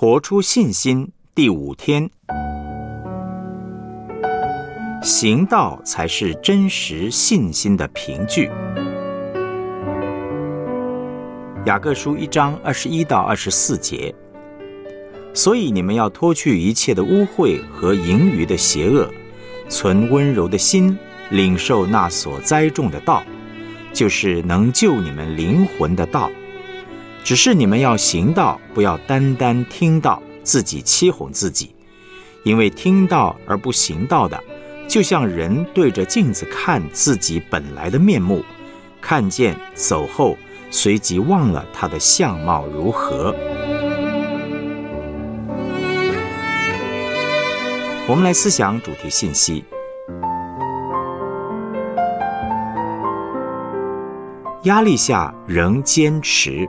[0.00, 2.08] 活出信心第五天，
[5.02, 8.48] 行道才是真实信心的凭据。
[11.66, 14.14] 雅各书一章二十一到二十四节，
[15.34, 19.10] 所以你们要脱去一切的污秽和盈余的邪恶，
[19.68, 20.96] 存温柔的心，
[21.30, 23.24] 领受那所栽种的道，
[23.92, 26.30] 就是能救你们灵魂的道。
[27.28, 31.74] 只是你们要行道，不要单单听到，自己欺哄自己。
[32.42, 34.42] 因为听到而不行道的，
[34.88, 38.42] 就像人对着镜子看自己本来的面目，
[38.98, 40.38] 看见走后，
[40.70, 43.34] 随即忘了他的相貌如何。
[48.06, 49.62] 我们来思想主题信息：
[54.62, 56.66] 压力下仍坚持。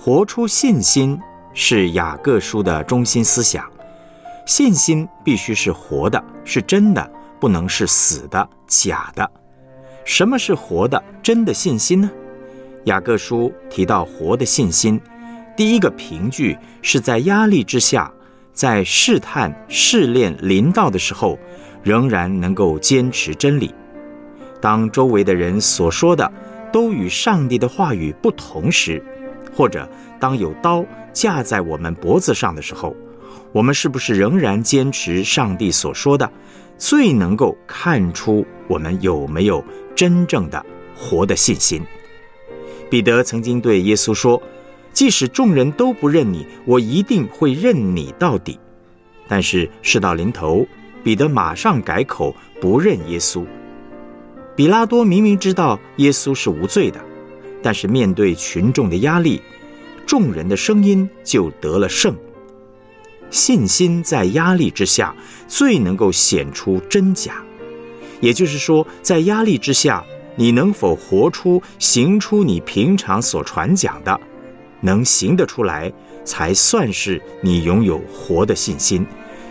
[0.00, 1.18] 活出信心
[1.52, 3.68] 是雅各书的中心思想。
[4.46, 9.28] 信心必须是活的，是真的，不能是死的、假的。
[10.04, 12.08] 什么是活的、真的信心呢？
[12.84, 15.00] 雅各书提到活的信心，
[15.56, 18.10] 第一个凭据是在压力之下，
[18.52, 21.36] 在试探、试炼临到的时候，
[21.82, 23.74] 仍然能够坚持真理。
[24.60, 26.32] 当周围的人所说的
[26.72, 29.04] 都与上帝的话语不同时，
[29.58, 32.94] 或者当有刀架在我们脖子上的时候，
[33.50, 36.30] 我们是不是仍然坚持上帝所说的？
[36.78, 39.64] 最能够看出我们有没有
[39.96, 40.64] 真正的
[40.96, 41.82] 活的信心。
[42.88, 44.40] 彼得曾经对耶稣说
[44.94, 48.60] ：“即使众人都不认你，我一定会认你到底。”
[49.26, 50.64] 但是事到临头，
[51.02, 53.44] 彼得马上改口不认耶稣。
[54.54, 57.07] 比拉多明明知道耶稣是无罪的。
[57.62, 59.40] 但是面对群众的压力，
[60.06, 62.14] 众人的声音就得了胜。
[63.30, 65.14] 信心在压力之下
[65.46, 67.42] 最能够显出真假，
[68.20, 70.02] 也就是说，在压力之下，
[70.34, 74.18] 你能否活出、行出你平常所传讲的，
[74.80, 75.92] 能行得出来，
[76.24, 79.06] 才算是你拥有活的信心，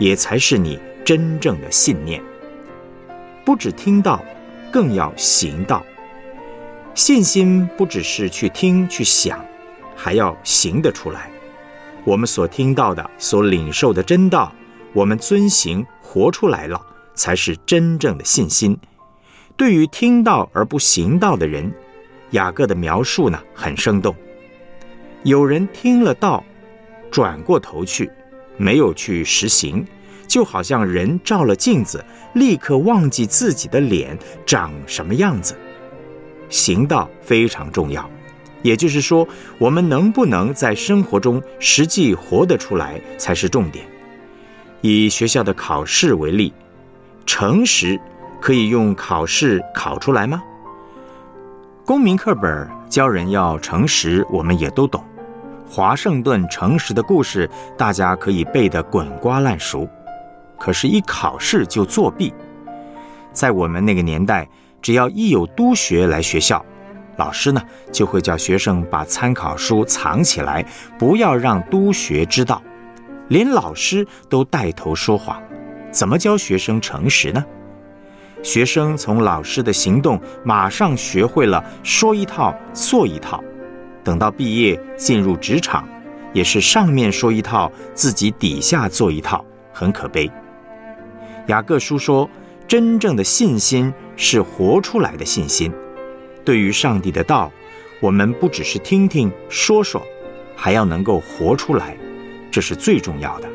[0.00, 2.20] 也才是你真正的信念。
[3.44, 4.20] 不只听到，
[4.72, 5.84] 更要行道。
[6.94, 9.42] 信心不只是去听去想，
[9.96, 11.30] 还要行得出来。
[12.04, 14.52] 我们所听到的、所领受的真道，
[14.92, 16.80] 我们遵行活出来了，
[17.14, 18.76] 才是真正的信心。
[19.56, 21.72] 对于听到而不行道的人，
[22.30, 24.14] 雅各的描述呢很生动。
[25.22, 26.42] 有人听了道，
[27.10, 28.10] 转过头去，
[28.56, 29.86] 没有去实行，
[30.26, 35.56] 就好像人照了镜子，立刻忘记自己的脸长什么样子。
[36.50, 38.08] 行道非常重要，
[38.62, 43.86] 也就是说，我们能不能在生活中实际活得出来才是重点。
[44.82, 46.52] 以学校的考试为例，
[47.24, 47.98] 诚实
[48.40, 50.42] 可以用考试考出来吗？
[51.86, 55.02] 公民课本教人要诚实，我们也都懂。
[55.68, 59.88] 华盛顿诚实的故事，大家可以背得滚瓜烂熟。
[60.58, 62.34] 可是，一考试就作弊，
[63.32, 64.48] 在我们那个年代。
[64.82, 66.64] 只要一有督学来学校，
[67.16, 70.64] 老师呢就会叫学生把参考书藏起来，
[70.98, 72.62] 不要让督学知道。
[73.28, 75.40] 连老师都带头说谎，
[75.90, 77.44] 怎么教学生诚实呢？
[78.42, 83.42] 学生从老师的行动马上学会了说一套做一套，
[84.02, 85.86] 等到毕业进入职场，
[86.32, 90.30] 也是上面说一套，自己底下做一套，很可悲。
[91.48, 92.28] 雅各书说。
[92.68, 93.92] 真正的信心
[94.22, 95.72] 是活出来的信心。
[96.44, 97.50] 对于上帝的道，
[98.00, 100.06] 我们不只是听听说说，
[100.54, 101.96] 还要能够活出来，
[102.50, 103.48] 这是最重要的。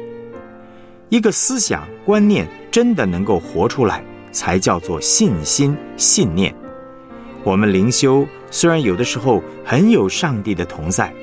[1.09, 6.53] 一个思想观念真的能够活出来，才叫做信心信念。
[7.43, 11.13] 我们灵修虽然有的时候很有上帝的同在，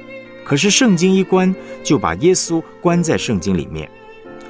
[0.45, 3.91] 可是圣经一关就把耶稣关在圣经里面，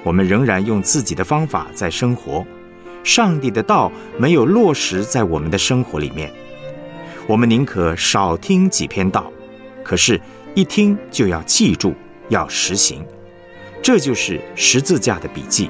[0.03, 2.45] 我们仍然用自己的方法在生活。
[3.05, 6.33] 上帝的道没有落实在我们的生活里面，
[7.27, 9.31] 我们宁可少听几篇道，
[9.83, 10.21] 可是，
[10.55, 11.95] 一听就要记住，
[12.29, 13.05] 要实行，
[13.83, 15.69] 这就是十字架的笔记。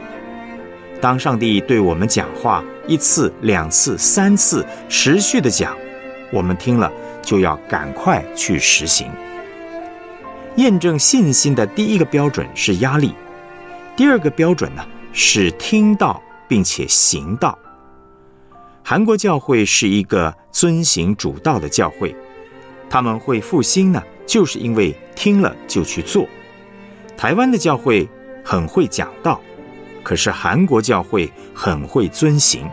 [1.01, 5.77] 当上帝对我们讲话一次、两次、三次，持续的讲，
[6.31, 6.93] 我们听了
[7.23, 9.11] 就要赶快去实行。
[10.57, 13.15] 验证信心的第一个标准是压力，
[13.97, 16.23] 第二个标准呢是听到。
[16.49, 17.59] 并且行道。
[18.83, 22.15] 韩国教会是一个遵行主道的教会，
[22.91, 26.27] 他们会复兴呢，就是因为听了就去做。
[27.17, 28.09] 台湾的教会
[28.45, 29.41] 很会讲道，
[30.03, 32.69] 可是韩国教会很会遵行。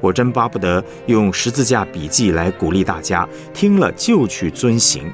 [0.00, 5.12] 我真巴不得用十字架笔记来鼓励大家，听了就去遵行。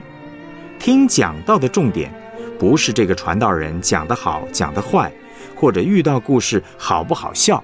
[0.79, 2.15] 听讲道的重点，
[2.61, 5.13] 不是这个传道人讲得好讲得坏，
[5.55, 7.63] 或者遇到故事好不好笑。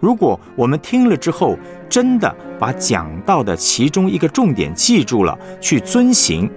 [0.00, 1.56] 如果我们听了之后，
[1.88, 6.50] 真的把讲到的其中一个重点记住了，去遵行，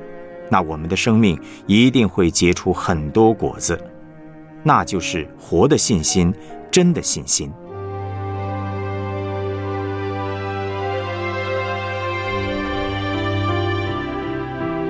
[0.50, 3.80] 那我们的生命一定会结出很多果子，
[4.64, 6.34] 那就是活的信心，
[6.72, 7.52] 真的信心。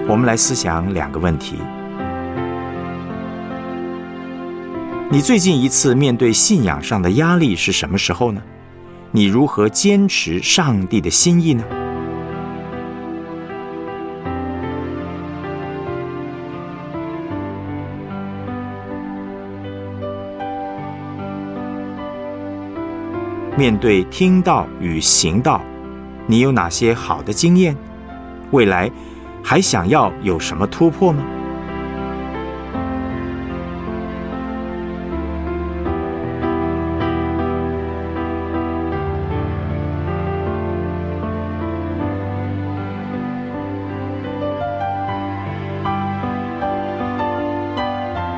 [0.07, 1.57] 我们来思想两个问题：
[5.15, 8.41] 你最近一次面对信仰上的压力是什么时候呢？
[9.11, 11.63] 你如何坚持上帝的心意呢？
[23.57, 25.61] 面对听道与行道，
[26.27, 27.73] 你有哪些好的经验？
[28.51, 28.91] 未来
[29.41, 31.23] 还想要有什么突破吗？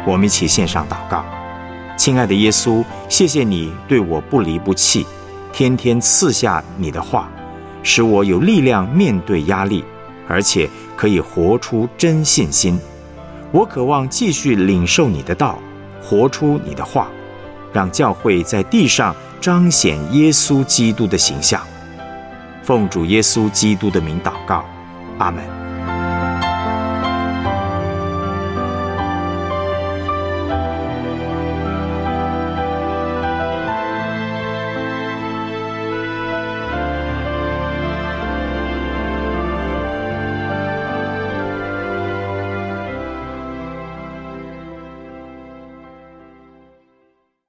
[0.08, 1.26] 我们一起献上祷告，
[1.98, 5.06] 亲爱的耶稣，谢谢你对我不离不弃，
[5.52, 7.30] 天天赐下你的话，
[7.84, 9.84] 使我有力量面对压力，
[10.26, 12.80] 而且可以活出真信心。
[13.52, 15.60] 我渴望继续领受你的道，
[16.02, 17.10] 活出你的话，
[17.74, 21.62] 让教会在地上彰显耶稣基督的形象。
[22.64, 24.64] 奉主耶稣基督的名祷告，
[25.18, 25.57] 阿门。